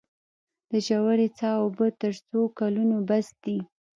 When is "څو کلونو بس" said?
2.29-3.27